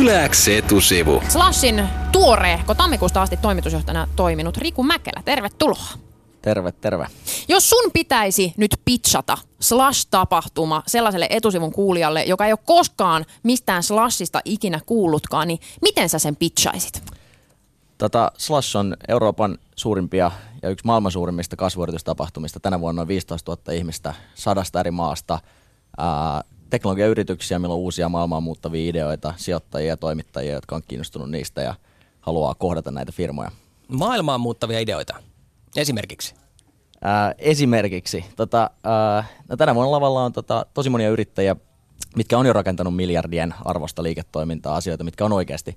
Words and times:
Yläks 0.00 0.48
etusivu. 0.48 1.22
Slashin 1.28 1.88
tuoreehko 2.12 2.74
tammikuusta 2.74 3.22
asti 3.22 3.36
toimitusjohtajana 3.36 4.08
toiminut 4.16 4.56
Riku 4.56 4.82
Mäkelä. 4.82 5.22
Tervetuloa. 5.24 5.88
Terve, 6.42 6.72
terve. 6.72 7.06
Jos 7.48 7.70
sun 7.70 7.90
pitäisi 7.92 8.54
nyt 8.56 8.70
pitchata 8.84 9.38
Slash-tapahtuma 9.60 10.82
sellaiselle 10.86 11.26
etusivun 11.30 11.72
kuulijalle, 11.72 12.24
joka 12.24 12.46
ei 12.46 12.52
ole 12.52 12.58
koskaan 12.64 13.24
mistään 13.42 13.82
Slashista 13.82 14.40
ikinä 14.44 14.80
kuullutkaan, 14.86 15.48
niin 15.48 15.60
miten 15.82 16.08
sä 16.08 16.18
sen 16.18 16.36
pitchaisit? 16.36 17.02
Tota, 17.98 18.32
Slash 18.38 18.76
on 18.76 18.96
Euroopan 19.08 19.58
suurimpia 19.76 20.30
ja 20.62 20.70
yksi 20.70 20.86
maailman 20.86 21.12
suurimmista 21.12 21.56
kasvuyritystapahtumista. 21.56 22.60
Tänä 22.60 22.80
vuonna 22.80 23.00
noin 23.00 23.08
15 23.08 23.52
000 23.52 23.72
ihmistä 23.72 24.14
sadasta 24.34 24.80
eri 24.80 24.90
maasta. 24.90 25.38
Ää, 25.98 26.42
teknologiayrityksiä, 26.70 27.58
millä 27.58 27.74
on 27.74 27.80
uusia 27.80 28.08
maailmaa 28.08 28.40
muuttavia 28.40 28.90
ideoita, 28.90 29.34
sijoittajia 29.36 29.88
ja 29.88 29.96
toimittajia, 29.96 30.54
jotka 30.54 30.76
on 30.76 30.82
kiinnostunut 30.88 31.30
niistä 31.30 31.62
ja 31.62 31.74
haluaa 32.20 32.54
kohdata 32.54 32.90
näitä 32.90 33.12
firmoja. 33.12 33.50
Maailmaan 33.88 34.40
muuttavia 34.40 34.80
ideoita. 34.80 35.14
Esimerkiksi. 35.76 36.34
Ää, 37.02 37.34
esimerkiksi, 37.38 38.24
tota, 38.36 38.70
ää, 38.84 39.24
no 39.48 39.56
tänä 39.56 39.74
vuonna 39.74 39.90
lavalla 39.90 40.24
on 40.24 40.32
tota, 40.32 40.66
tosi 40.74 40.90
monia 40.90 41.10
yrittäjiä, 41.10 41.56
mitkä 42.16 42.38
on 42.38 42.46
jo 42.46 42.52
rakentanut 42.52 42.96
miljardien 42.96 43.54
arvosta 43.64 44.02
liiketoimintaa, 44.02 44.76
asioita, 44.76 45.04
mitkä 45.04 45.24
on 45.24 45.32
oikeasti, 45.32 45.76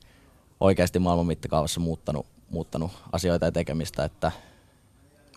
oikeasti 0.59 0.99
maailman 0.99 1.27
mittakaavassa 1.27 1.79
muuttanut, 1.79 2.25
muuttanut 2.49 2.91
asioita 3.11 3.45
ja 3.45 3.51
tekemistä. 3.51 4.05
Että 4.05 4.31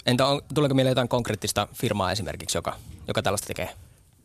Entä 0.06 0.26
on, 0.26 0.40
tuleeko 0.54 0.74
mieleen 0.74 0.90
jotain 0.90 1.08
konkreettista 1.08 1.68
firmaa 1.74 2.12
esimerkiksi, 2.12 2.58
joka, 2.58 2.76
joka 3.08 3.22
tällaista 3.22 3.46
tekee? 3.46 3.68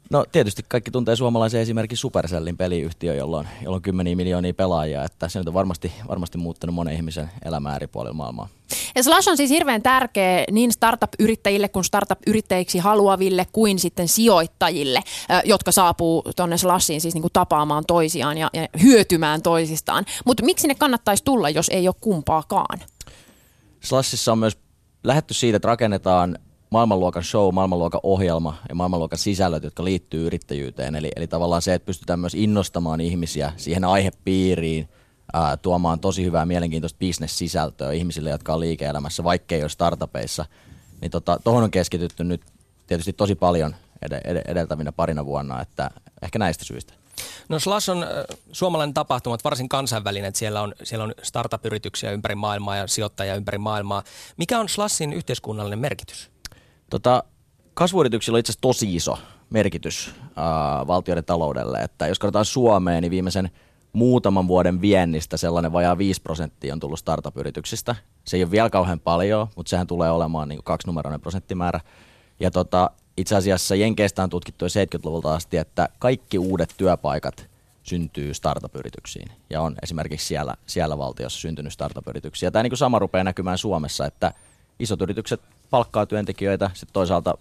No 0.09 0.25
tietysti 0.31 0.65
kaikki 0.67 0.91
tuntee 0.91 1.15
suomalaisen 1.15 1.61
esimerkiksi 1.61 2.01
Supercellin 2.01 2.57
peliyhtiö, 2.57 3.15
jolla 3.15 3.37
on, 3.37 3.47
jolla 3.63 3.75
on 3.75 3.81
kymmeniä 3.81 4.15
miljoonia 4.15 4.53
pelaajia, 4.53 5.03
että 5.03 5.29
se 5.29 5.39
nyt 5.39 5.47
on 5.47 5.53
varmasti, 5.53 5.91
varmasti 6.07 6.37
muuttanut 6.37 6.75
monen 6.75 6.95
ihmisen 6.95 7.29
elämää 7.45 7.75
eri 7.75 7.87
puolilla 7.87 8.13
maailmaa. 8.13 8.47
Ja 8.95 9.03
Slash 9.03 9.29
on 9.29 9.37
siis 9.37 9.49
hirveän 9.49 9.81
tärkeä 9.81 10.43
niin 10.51 10.71
startup-yrittäjille 10.71 11.69
kuin 11.69 11.83
startup-yrittäjiksi 11.83 12.77
haluaville 12.77 13.47
kuin 13.51 13.79
sitten 13.79 14.07
sijoittajille, 14.07 15.03
jotka 15.45 15.71
saapuu 15.71 16.23
tuonne 16.35 16.57
Slashiin 16.57 17.01
siis 17.01 17.13
niin 17.13 17.21
kuin 17.21 17.33
tapaamaan 17.33 17.83
toisiaan 17.87 18.37
ja, 18.37 18.49
ja 18.53 18.67
hyötymään 18.83 19.41
toisistaan. 19.41 20.05
Mutta 20.25 20.45
miksi 20.45 20.67
ne 20.67 20.75
kannattaisi 20.75 21.23
tulla, 21.23 21.49
jos 21.49 21.69
ei 21.69 21.87
ole 21.87 21.95
kumpaakaan? 22.01 22.79
Slashissa 23.79 24.31
on 24.31 24.39
myös 24.39 24.57
lähetty 25.03 25.33
siitä, 25.33 25.55
että 25.55 25.67
rakennetaan 25.67 26.39
maailmanluokan 26.69 27.23
show, 27.23 27.53
maailmanluokan 27.53 28.01
ohjelma 28.03 28.57
ja 28.69 28.75
maailmanluokan 28.75 29.19
sisällöt, 29.19 29.63
jotka 29.63 29.83
liittyy 29.83 30.25
yrittäjyyteen. 30.25 30.95
Eli, 30.95 31.11
eli 31.15 31.27
tavallaan 31.27 31.61
se, 31.61 31.73
että 31.73 31.85
pystytään 31.85 32.19
myös 32.19 32.35
innostamaan 32.35 33.01
ihmisiä 33.01 33.53
siihen 33.57 33.85
aihepiiriin, 33.85 34.89
ää, 35.33 35.57
tuomaan 35.57 35.99
tosi 35.99 36.23
hyvää 36.23 36.45
mielenkiintoista 36.45 36.97
bisnessisältöä 36.99 37.91
ihmisille, 37.91 38.29
jotka 38.29 38.53
on 38.53 38.59
liike-elämässä, 38.59 39.23
vaikkei 39.23 39.61
ole 39.61 39.69
startupeissa. 39.69 40.45
Niin 41.01 41.11
tota, 41.11 41.39
on 41.45 41.71
keskitytty 41.71 42.23
nyt 42.23 42.41
tietysti 42.87 43.13
tosi 43.13 43.35
paljon 43.35 43.75
ed- 44.01 44.21
ed- 44.23 44.41
edeltävinä 44.47 44.91
parina 44.91 45.25
vuonna, 45.25 45.61
että 45.61 45.91
ehkä 46.21 46.39
näistä 46.39 46.65
syistä. 46.65 46.93
No 47.49 47.59
Slash 47.59 47.89
on 47.89 48.05
suomalainen 48.51 48.93
tapahtuma, 48.93 49.37
varsin 49.43 49.69
kansainvälinen, 49.69 50.27
että 50.27 50.37
siellä 50.37 50.61
on, 50.61 50.73
siellä 50.83 51.03
on 51.03 51.13
startup-yrityksiä 51.23 52.11
ympäri 52.11 52.35
maailmaa 52.35 52.75
ja 52.75 52.87
sijoittajia 52.87 53.35
ympäri 53.35 53.57
maailmaa. 53.57 54.03
Mikä 54.37 54.59
on 54.59 54.69
Slashin 54.69 55.13
yhteiskunnallinen 55.13 55.79
merkitys? 55.79 56.29
Tota, 56.89 57.23
kasvuyrityksillä 57.73 58.35
on 58.35 58.39
itse 58.39 58.51
asiassa 58.51 58.61
tosi 58.61 58.95
iso 58.95 59.17
merkitys 59.49 60.11
äh, 60.21 60.87
valtioiden 60.87 61.25
taloudelle. 61.25 61.81
Että 61.81 62.07
jos 62.07 62.19
katsotaan 62.19 62.45
Suomeen, 62.45 63.01
niin 63.01 63.11
viimeisen 63.11 63.51
muutaman 63.93 64.47
vuoden 64.47 64.81
viennistä 64.81 65.37
sellainen 65.37 65.73
vajaa 65.73 65.97
5 65.97 66.21
prosenttia 66.21 66.73
on 66.73 66.79
tullut 66.79 66.99
startup-yrityksistä. 66.99 67.95
Se 68.23 68.37
ei 68.37 68.43
ole 68.43 68.51
vielä 68.51 68.69
kauhean 68.69 68.99
paljon, 68.99 69.47
mutta 69.55 69.69
sehän 69.69 69.87
tulee 69.87 70.11
olemaan 70.11 70.49
niin 70.49 70.63
kaksinumeroinen 70.63 71.21
prosenttimäärä. 71.21 71.79
Ja 72.39 72.51
tota, 72.51 72.91
itse 73.17 73.35
asiassa 73.35 73.75
Jenkeistä 73.75 74.23
on 74.23 74.29
tutkittu 74.29 74.65
jo 74.65 74.69
70-luvulta 74.69 75.35
asti, 75.35 75.57
että 75.57 75.89
kaikki 75.99 76.37
uudet 76.37 76.73
työpaikat 76.77 77.47
syntyy 77.83 78.33
startup-yrityksiin. 78.33 79.31
Ja 79.49 79.61
on 79.61 79.75
esimerkiksi 79.83 80.27
siellä, 80.27 80.53
siellä 80.65 80.97
valtiossa 80.97 81.39
syntynyt 81.39 81.73
startup-yrityksiä. 81.73 82.51
Tämä 82.51 82.63
niin 82.63 82.71
kuin 82.71 82.77
sama 82.77 82.99
rupeaa 82.99 83.23
näkymään 83.23 83.57
Suomessa, 83.57 84.05
että 84.05 84.33
isot 84.79 85.01
yritykset 85.01 85.41
palkkaa 85.69 86.05
työntekijöitä, 86.05 86.71
sitten 86.73 86.93
toisaalta 86.93 87.37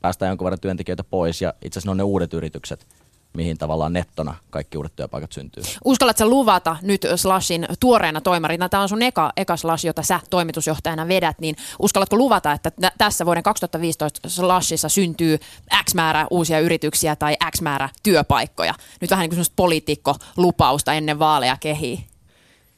päästään 0.00 0.30
jonkun 0.30 0.44
verran 0.44 0.60
työntekijöitä 0.60 1.04
pois 1.04 1.42
ja 1.42 1.54
itse 1.62 1.78
asiassa 1.78 1.88
ne 1.88 1.90
on 1.90 1.96
ne 1.96 2.02
uudet 2.02 2.34
yritykset, 2.34 2.86
mihin 3.34 3.58
tavallaan 3.58 3.92
nettona 3.92 4.34
kaikki 4.50 4.78
uudet 4.78 4.96
työpaikat 4.96 5.32
syntyy. 5.32 5.62
Uskallatko 5.84 6.26
luvata 6.26 6.76
nyt 6.82 7.06
Slashin 7.16 7.66
tuoreena 7.80 8.20
toimarina, 8.20 8.68
tämä 8.68 8.82
on 8.82 8.88
sun 8.88 9.02
eka, 9.02 9.32
eka 9.36 9.56
Slash, 9.56 9.86
jota 9.86 10.02
sä 10.02 10.20
toimitusjohtajana 10.30 11.08
vedät, 11.08 11.38
niin 11.40 11.56
uskallatko 11.78 12.16
luvata, 12.16 12.52
että 12.52 12.72
tässä 12.98 13.26
vuoden 13.26 13.42
2015 13.42 14.28
Slashissa 14.28 14.88
syntyy 14.88 15.38
X 15.84 15.94
määrä 15.94 16.26
uusia 16.30 16.60
yrityksiä 16.60 17.16
tai 17.16 17.36
X 17.56 17.60
määrä 17.60 17.88
työpaikkoja? 18.02 18.74
Nyt 19.00 19.10
vähän 19.10 19.22
niin 19.22 19.36
kuin 19.36 19.46
poliitikko 19.56 20.14
lupausta 20.36 20.92
ennen 20.92 21.18
vaaleja 21.18 21.56
kehii. 21.60 22.11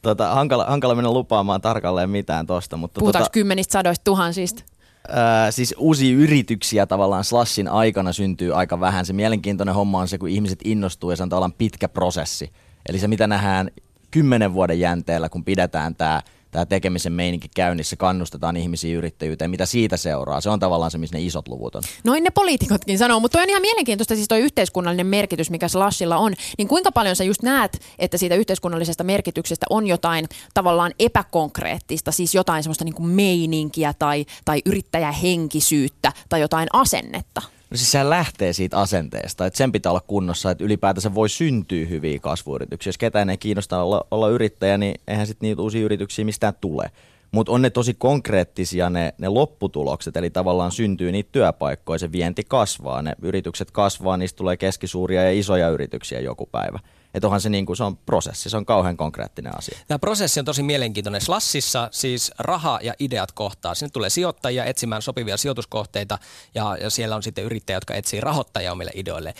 Tota, 0.05 0.35
hankala, 0.35 0.65
hankala 0.65 0.95
mennä 0.95 1.11
lupaamaan 1.11 1.61
tarkalleen 1.61 2.09
mitään 2.09 2.47
tosta. 2.47 2.77
Mutta 2.77 2.99
Puhutaanko 2.99 3.25
tota, 3.25 3.33
kymmenistä 3.33 3.71
sadoista 3.71 4.03
tuhansista? 4.03 4.63
Ää, 5.07 5.51
siis 5.51 5.75
uusia 5.77 6.15
yrityksiä 6.15 6.85
tavallaan 6.85 7.23
Slashin 7.23 7.67
aikana 7.67 8.13
syntyy 8.13 8.55
aika 8.55 8.79
vähän. 8.79 9.05
Se 9.05 9.13
mielenkiintoinen 9.13 9.75
homma 9.75 9.99
on 9.99 10.07
se, 10.07 10.17
kun 10.17 10.29
ihmiset 10.29 10.59
innostuu 10.63 11.09
ja 11.09 11.15
se 11.15 11.23
on 11.23 11.29
tavallaan 11.29 11.53
pitkä 11.53 11.89
prosessi. 11.89 12.51
Eli 12.89 12.99
se, 12.99 13.07
mitä 13.07 13.27
nähdään 13.27 13.71
kymmenen 14.11 14.53
vuoden 14.53 14.79
jänteellä, 14.79 15.29
kun 15.29 15.43
pidetään 15.43 15.95
tämä 15.95 16.21
tämä 16.55 16.65
tekemisen 16.65 17.13
meininki 17.13 17.47
käynnissä, 17.55 17.95
kannustetaan 17.95 18.57
ihmisiä 18.57 18.97
yrittäjyyteen, 18.97 19.51
mitä 19.51 19.65
siitä 19.65 19.97
seuraa. 19.97 20.41
Se 20.41 20.49
on 20.49 20.59
tavallaan 20.59 20.91
se, 20.91 20.97
missä 20.97 21.17
ne 21.17 21.23
isot 21.23 21.47
luvut 21.47 21.75
on. 21.75 21.83
Noin 22.03 22.23
ne 22.23 22.29
poliitikotkin 22.29 22.97
sanoo, 22.97 23.19
mutta 23.19 23.37
toi 23.37 23.43
on 23.43 23.49
ihan 23.49 23.61
mielenkiintoista 23.61 24.15
siis 24.15 24.27
toi 24.27 24.39
yhteiskunnallinen 24.39 25.07
merkitys, 25.07 25.49
mikä 25.49 25.67
Slashilla 25.67 26.17
on. 26.17 26.33
Niin 26.57 26.67
kuinka 26.67 26.91
paljon 26.91 27.15
sä 27.15 27.23
just 27.23 27.41
näet, 27.41 27.81
että 27.99 28.17
siitä 28.17 28.35
yhteiskunnallisesta 28.35 29.03
merkityksestä 29.03 29.65
on 29.69 29.87
jotain 29.87 30.25
tavallaan 30.53 30.91
epäkonkreettista, 30.99 32.11
siis 32.11 32.35
jotain 32.35 32.63
semmoista 32.63 32.85
niin 32.85 32.95
kuin 32.95 33.09
meininkiä 33.09 33.93
tai, 33.99 34.25
tai 34.45 34.61
yrittäjähenkisyyttä 34.65 36.11
tai 36.29 36.41
jotain 36.41 36.67
asennetta? 36.73 37.54
No 37.69 37.77
siis 37.77 37.91
sehän 37.91 38.09
lähtee 38.09 38.53
siitä 38.53 38.79
asenteesta, 38.79 39.45
että 39.45 39.57
sen 39.57 39.71
pitää 39.71 39.91
olla 39.91 40.03
kunnossa, 40.07 40.51
että 40.51 40.63
ylipäätänsä 40.63 41.15
voi 41.15 41.29
syntyä 41.29 41.85
hyviä 41.85 42.19
kasvuyrityksiä. 42.19 42.89
Jos 42.89 42.97
ketään 42.97 43.29
ei 43.29 43.37
kiinnosta 43.37 43.83
olla, 43.83 44.07
olla 44.11 44.29
yrittäjä, 44.29 44.77
niin 44.77 44.95
eihän 45.07 45.27
sitten 45.27 45.47
niitä 45.47 45.61
uusia 45.61 45.85
yrityksiä 45.85 46.25
mistään 46.25 46.53
tule. 46.61 46.91
Mutta 47.31 47.51
on 47.51 47.61
ne 47.61 47.69
tosi 47.69 47.93
konkreettisia 47.93 48.89
ne, 48.89 49.13
ne 49.17 49.27
lopputulokset, 49.27 50.17
eli 50.17 50.29
tavallaan 50.29 50.71
syntyy 50.71 51.11
niitä 51.11 51.29
työpaikkoja, 51.31 51.99
se 51.99 52.11
vienti 52.11 52.43
kasvaa, 52.47 53.01
ne 53.01 53.15
yritykset 53.21 53.71
kasvaa, 53.71 54.17
niistä 54.17 54.37
tulee 54.37 54.57
keskisuuria 54.57 55.23
ja 55.23 55.31
isoja 55.39 55.69
yrityksiä 55.69 56.19
joku 56.19 56.45
päivä. 56.45 56.79
Että 57.15 57.27
onhan 57.27 57.41
se, 57.41 57.49
niin 57.49 57.65
kuin, 57.65 57.77
se 57.77 57.83
on 57.83 57.97
prosessi, 57.97 58.49
se 58.49 58.57
on 58.57 58.65
kauhean 58.65 58.97
konkreettinen 58.97 59.57
asia. 59.57 59.79
Tämä 59.87 59.99
prosessi 59.99 60.39
on 60.39 60.45
tosi 60.45 60.63
mielenkiintoinen. 60.63 61.21
Slassissa 61.21 61.89
siis 61.91 62.31
raha 62.39 62.79
ja 62.81 62.93
ideat 62.99 63.31
kohtaa. 63.31 63.75
Sinne 63.75 63.89
tulee 63.89 64.09
sijoittajia 64.09 64.65
etsimään 64.65 65.01
sopivia 65.01 65.37
sijoituskohteita 65.37 66.19
ja, 66.55 66.77
ja 66.81 66.89
siellä 66.89 67.15
on 67.15 67.23
sitten 67.23 67.43
yrittäjä, 67.43 67.77
jotka 67.77 67.95
etsii 67.95 68.21
rahoittajia 68.21 68.71
omille 68.71 68.91
ideoille. 68.95 69.33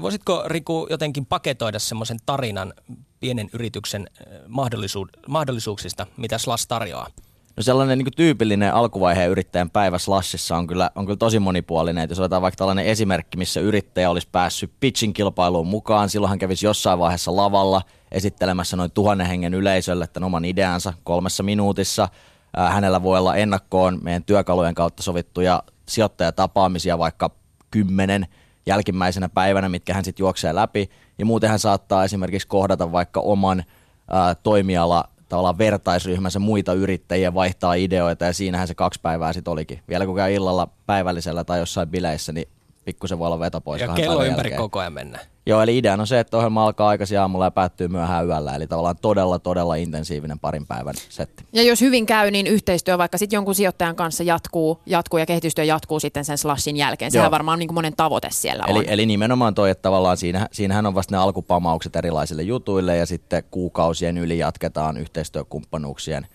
Voisitko 0.00 0.42
Riku 0.46 0.86
jotenkin 0.90 1.26
paketoida 1.26 1.78
semmoisen 1.78 2.18
tarinan 2.26 2.74
pienen 3.20 3.50
yrityksen 3.52 4.10
mahdollisu- 4.46 5.20
mahdollisuuksista, 5.28 6.06
mitä 6.16 6.38
Slash 6.38 6.66
tarjoaa? 6.68 7.10
No 7.58 7.62
sellainen 7.62 7.98
niin 7.98 8.08
tyypillinen 8.16 8.74
alkuvaiheen 8.74 9.30
yrittäjän 9.30 9.70
päivä 9.70 9.98
Slashissa 9.98 10.56
on 10.56 10.66
kyllä, 10.66 10.90
on 10.94 11.06
kyllä 11.06 11.16
tosi 11.16 11.38
monipuolinen. 11.38 12.04
Et 12.04 12.10
jos 12.10 12.18
otetaan 12.18 12.42
vaikka 12.42 12.56
tällainen 12.56 12.86
esimerkki, 12.86 13.38
missä 13.38 13.60
yrittäjä 13.60 14.10
olisi 14.10 14.28
päässyt 14.32 14.72
pitching 14.80 15.14
kilpailuun 15.14 15.66
mukaan, 15.66 16.08
silloin 16.08 16.28
hän 16.28 16.38
kävisi 16.38 16.66
jossain 16.66 16.98
vaiheessa 16.98 17.36
lavalla 17.36 17.82
esittelemässä 18.12 18.76
noin 18.76 18.90
tuhannen 18.90 19.26
hengen 19.26 19.54
yleisölle 19.54 20.06
tämän 20.06 20.26
oman 20.26 20.44
ideansa 20.44 20.92
kolmessa 21.04 21.42
minuutissa. 21.42 22.08
Hänellä 22.56 23.02
voi 23.02 23.18
olla 23.18 23.36
ennakkoon 23.36 23.98
meidän 24.02 24.24
työkalujen 24.24 24.74
kautta 24.74 25.02
sovittuja 25.02 25.62
sijoittajatapaamisia 25.88 26.98
vaikka 26.98 27.30
kymmenen 27.70 28.26
jälkimmäisenä 28.66 29.28
päivänä, 29.28 29.68
mitkä 29.68 29.94
hän 29.94 30.04
sitten 30.04 30.22
juoksee 30.22 30.54
läpi. 30.54 30.90
Ja 31.18 31.26
muuten 31.26 31.50
hän 31.50 31.58
saattaa 31.58 32.04
esimerkiksi 32.04 32.48
kohdata 32.48 32.92
vaikka 32.92 33.20
oman 33.20 33.64
ää, 34.10 34.34
toimiala 34.34 35.04
tavallaan 35.28 35.58
vertaisryhmänsä 35.58 36.38
muita 36.38 36.72
yrittäjiä, 36.72 37.34
vaihtaa 37.34 37.74
ideoita 37.74 38.24
ja 38.24 38.32
siinähän 38.32 38.68
se 38.68 38.74
kaksi 38.74 39.00
päivää 39.02 39.32
sitten 39.32 39.52
olikin. 39.52 39.80
Vielä 39.88 40.06
kun 40.06 40.16
käy 40.16 40.34
illalla 40.34 40.68
päivällisellä 40.86 41.44
tai 41.44 41.58
jossain 41.58 41.88
bileissä, 41.88 42.32
niin 42.32 42.48
pikkusen 42.88 43.18
voi 43.18 43.26
olla 43.26 43.38
veto 43.38 43.60
pois. 43.60 43.82
Ja 43.82 43.88
kello 43.88 44.24
ympäri 44.24 44.50
jälkeen. 44.50 44.56
koko 44.56 44.78
ajan 44.78 44.92
mennä. 44.92 45.18
Joo, 45.46 45.62
eli 45.62 45.78
idea 45.78 45.94
on 45.94 46.06
se, 46.06 46.20
että 46.20 46.36
ohjelma 46.36 46.64
alkaa 46.64 46.88
aikaisin 46.88 47.20
aamulla 47.20 47.44
ja 47.44 47.50
päättyy 47.50 47.88
myöhään 47.88 48.26
yöllä, 48.26 48.54
eli 48.54 48.66
tavallaan 48.66 48.96
todella, 49.02 49.38
todella 49.38 49.74
intensiivinen 49.74 50.38
parin 50.38 50.66
päivän 50.66 50.94
setti. 51.08 51.44
Ja 51.52 51.62
jos 51.62 51.80
hyvin 51.80 52.06
käy, 52.06 52.30
niin 52.30 52.46
yhteistyö 52.46 52.98
vaikka 52.98 53.18
sitten 53.18 53.36
jonkun 53.36 53.54
sijoittajan 53.54 53.96
kanssa 53.96 54.22
jatkuu, 54.22 54.80
jatkuu 54.86 55.18
ja 55.18 55.26
kehitystyö 55.26 55.64
jatkuu 55.64 56.00
sitten 56.00 56.24
sen 56.24 56.38
slashin 56.38 56.76
jälkeen. 56.76 57.10
Sehän 57.10 57.24
Joo. 57.24 57.30
varmaan 57.30 57.58
niin 57.58 57.68
kuin 57.68 57.74
monen 57.74 57.96
tavoite 57.96 58.28
siellä 58.30 58.64
on. 58.68 58.76
Eli, 58.76 58.84
eli 58.88 59.06
nimenomaan 59.06 59.54
toi, 59.54 59.70
että 59.70 59.82
tavallaan 59.82 60.16
siinä, 60.16 60.48
siinähän 60.52 60.86
on 60.86 60.94
vasta 60.94 61.14
ne 61.14 61.18
alkupamaukset 61.18 61.96
erilaisille 61.96 62.42
jutuille 62.42 62.96
ja 62.96 63.06
sitten 63.06 63.42
kuukausien 63.50 64.18
yli 64.18 64.38
jatketaan 64.38 64.96
yhteistyökumppanuuksien 64.96 66.26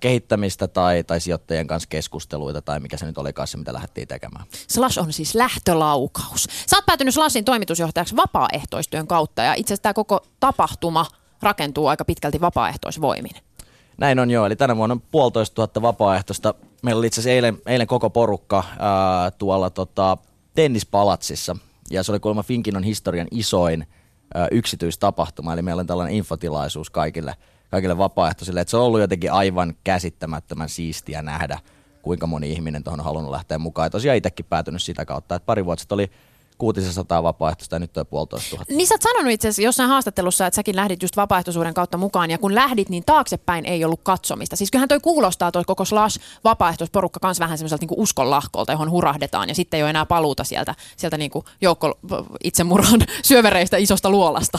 kehittämistä 0.00 0.68
tai, 0.68 1.04
tai 1.04 1.20
sijoittajien 1.20 1.66
kanssa 1.66 1.88
keskusteluita 1.88 2.62
tai 2.62 2.80
mikä 2.80 2.96
se 2.96 3.06
nyt 3.06 3.18
olikaan 3.18 3.48
se, 3.48 3.56
mitä 3.56 3.72
lähdettiin 3.72 4.08
tekemään. 4.08 4.44
Slash 4.68 4.98
on 4.98 5.12
siis 5.12 5.34
lähtölaukaus. 5.34 6.48
Sä 6.66 6.76
oot 6.76 6.86
päätynyt 6.86 7.14
Slashin 7.14 7.44
toimitusjohtajaksi 7.44 8.16
vapaaehtoistyön 8.16 9.06
kautta 9.06 9.42
ja 9.42 9.54
itse 9.54 9.68
asiassa 9.68 9.82
tämä 9.82 9.94
koko 9.94 10.26
tapahtuma 10.40 11.06
rakentuu 11.42 11.86
aika 11.86 12.04
pitkälti 12.04 12.40
vapaaehtoisvoimin. 12.40 13.32
Näin 13.98 14.18
on 14.18 14.30
joo, 14.30 14.46
eli 14.46 14.56
tänä 14.56 14.76
vuonna 14.76 14.92
on 14.92 15.00
puolitoista 15.00 15.54
tuhatta 15.54 15.82
vapaaehtoista. 15.82 16.54
Meillä 16.82 16.98
oli 16.98 17.06
itse 17.06 17.20
asiassa 17.20 17.34
eilen, 17.34 17.58
eilen 17.66 17.86
koko 17.86 18.10
porukka 18.10 18.64
ää, 18.78 19.30
tuolla 19.30 19.70
tota, 19.70 20.16
tennispalatsissa 20.54 21.56
ja 21.90 22.02
se 22.02 22.12
oli 22.12 22.20
kuulemma 22.20 22.42
Finkinon 22.42 22.82
historian 22.82 23.28
isoin 23.30 23.86
ää, 24.34 24.48
yksityistapahtuma, 24.50 25.52
eli 25.52 25.62
meillä 25.62 25.80
on 25.80 25.86
tällainen 25.86 26.16
infotilaisuus 26.16 26.90
kaikille, 26.90 27.34
kaikille 27.68 27.98
vapaaehtoisille. 27.98 28.60
Et 28.60 28.68
se 28.68 28.76
on 28.76 28.82
ollut 28.82 29.00
jotenkin 29.00 29.32
aivan 29.32 29.74
käsittämättömän 29.84 30.68
siistiä 30.68 31.22
nähdä, 31.22 31.58
kuinka 32.02 32.26
moni 32.26 32.52
ihminen 32.52 32.84
tuohon 32.84 33.00
on 33.00 33.04
halunnut 33.04 33.32
lähteä 33.32 33.58
mukaan. 33.58 33.86
Ja 33.86 33.90
tosiaan 33.90 34.16
itsekin 34.16 34.46
päätynyt 34.46 34.82
sitä 34.82 35.04
kautta, 35.04 35.34
että 35.34 35.46
pari 35.46 35.64
vuotta 35.64 35.80
sitten 35.80 35.94
oli 35.94 36.10
600 36.58 37.22
vapaaehtoista 37.22 37.74
ja 37.74 37.80
nyt 37.80 37.96
on 37.96 38.06
puolitoista 38.06 38.50
tuhatta. 38.50 38.74
Niin 38.74 38.86
sä 38.86 38.94
oot 38.94 39.02
sanonut 39.02 39.32
itse 39.32 39.48
asiassa 39.48 39.62
jossain 39.62 39.88
haastattelussa, 39.88 40.46
että 40.46 40.54
säkin 40.54 40.76
lähdit 40.76 41.02
just 41.02 41.16
vapaaehtoisuuden 41.16 41.74
kautta 41.74 41.98
mukaan, 41.98 42.30
ja 42.30 42.38
kun 42.38 42.54
lähdit, 42.54 42.88
niin 42.88 43.02
taaksepäin 43.06 43.64
ei 43.64 43.84
ollut 43.84 44.00
katsomista. 44.02 44.56
Siis 44.56 44.70
kyllähän 44.70 44.88
toi 44.88 45.00
kuulostaa 45.00 45.52
toi 45.52 45.64
koko 45.64 45.84
slash 45.84 46.20
vapaaehtoisporukka 46.44 47.20
kans 47.20 47.40
vähän 47.40 47.58
semmoiselta 47.58 47.86
niin 47.86 48.00
uskonlahkolta, 48.00 48.72
johon 48.72 48.90
hurahdetaan, 48.90 49.48
ja 49.48 49.54
sitten 49.54 49.78
ei 49.78 49.82
ole 49.82 49.90
enää 49.90 50.06
paluuta 50.06 50.44
sieltä, 50.44 50.74
sieltä 50.96 51.18
niin 51.18 51.30
joukko 51.60 51.98
itsemurhan 52.44 53.00
syövereistä 53.22 53.76
isosta 53.76 54.10
luolasta. 54.10 54.58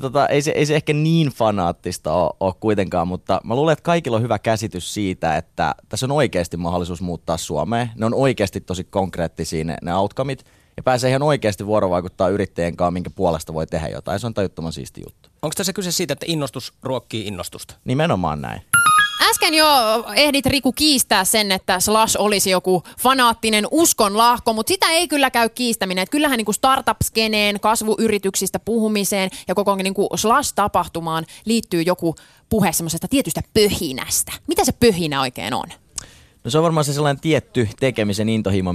Tota, 0.00 0.26
ei, 0.26 0.42
se, 0.42 0.50
ei 0.50 0.66
se 0.66 0.76
ehkä 0.76 0.92
niin 0.92 1.28
fanaattista 1.28 2.12
ole, 2.12 2.30
ole 2.40 2.54
kuitenkaan, 2.60 3.08
mutta 3.08 3.40
mä 3.44 3.54
luulen, 3.54 3.72
että 3.72 3.82
kaikilla 3.82 4.16
on 4.16 4.22
hyvä 4.22 4.38
käsitys 4.38 4.94
siitä, 4.94 5.36
että 5.36 5.74
tässä 5.88 6.06
on 6.06 6.12
oikeasti 6.12 6.56
mahdollisuus 6.56 7.02
muuttaa 7.02 7.36
Suomeen. 7.36 7.90
Ne 7.96 8.06
on 8.06 8.14
oikeasti 8.14 8.60
tosi 8.60 8.84
konkreettisia 8.84 9.64
ne, 9.64 9.76
ne 9.82 9.94
outcomeit, 9.96 10.44
ja 10.76 10.82
pääsee 10.82 11.10
ihan 11.10 11.22
oikeasti 11.22 11.66
vuorovaikuttaa 11.66 12.28
yrittäjien 12.28 12.76
kanssa, 12.76 12.90
minkä 12.90 13.10
puolesta 13.10 13.54
voi 13.54 13.66
tehdä 13.66 13.88
jotain. 13.88 14.20
Se 14.20 14.26
on 14.26 14.34
tajuttoman 14.34 14.72
siisti 14.72 15.02
juttu. 15.06 15.28
Onko 15.42 15.54
tässä 15.56 15.72
kyse 15.72 15.92
siitä, 15.92 16.12
että 16.12 16.26
innostus 16.28 16.72
ruokkii 16.82 17.26
innostusta? 17.26 17.74
Nimenomaan 17.84 18.42
näin. 18.42 18.62
Äsken 19.22 19.54
jo 19.54 19.66
ehdit 20.14 20.46
Riku 20.46 20.72
kiistää 20.72 21.24
sen, 21.24 21.52
että 21.52 21.80
Slash 21.80 22.16
olisi 22.18 22.50
joku 22.50 22.82
fanaattinen 23.00 23.66
uskonlahko, 23.70 24.52
mutta 24.52 24.70
sitä 24.70 24.90
ei 24.90 25.08
kyllä 25.08 25.30
käy 25.30 25.48
kiistäminen. 25.48 26.02
Että 26.02 26.10
kyllähän 26.10 26.36
niin 26.36 26.54
startup-skeneen, 26.54 27.60
kasvuyrityksistä 27.60 28.58
puhumiseen 28.58 29.30
ja 29.48 29.54
koko 29.54 29.76
niin 29.76 29.94
Slash-tapahtumaan 30.16 31.26
liittyy 31.44 31.82
joku 31.82 32.14
puhe 32.48 32.72
semmoisesta 32.72 33.08
tietystä 33.08 33.40
pöhinästä. 33.54 34.32
Mitä 34.46 34.64
se 34.64 34.72
pöhinä 34.72 35.20
oikein 35.20 35.54
on? 35.54 35.68
No 36.44 36.50
se 36.50 36.58
on 36.58 36.64
varmaan 36.64 36.84
se 36.84 36.92
sellainen 36.92 37.20
tietty 37.20 37.68
tekemisen 37.80 38.28
intohimo, 38.28 38.72